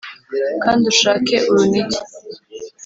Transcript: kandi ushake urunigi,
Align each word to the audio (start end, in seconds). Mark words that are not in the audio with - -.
kandi 0.63 0.83
ushake 0.93 1.35
urunigi, 1.51 1.99